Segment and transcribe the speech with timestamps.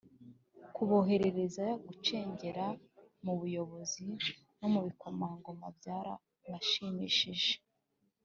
[0.75, 2.65] kuborohereza gucengera
[3.25, 4.05] mu bayobozi
[4.59, 7.51] no mu bikomangoma byarabashimishije